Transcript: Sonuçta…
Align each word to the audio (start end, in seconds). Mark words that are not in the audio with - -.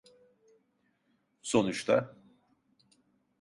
Sonuçta… 1.41 2.15